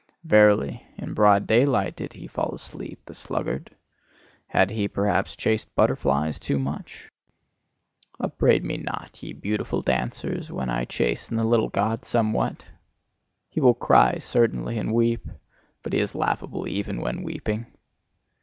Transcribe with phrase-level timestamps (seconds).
[0.23, 3.69] Verily, in broad daylight did he fall asleep, the sluggard!
[4.47, 7.11] Had he perhaps chased butterflies too much?
[8.19, 12.65] Upbraid me not, ye beautiful dancers, when I chasten the little God somewhat!
[13.51, 15.23] He will cry, certainly, and weep
[15.83, 17.67] but he is laughable even when weeping!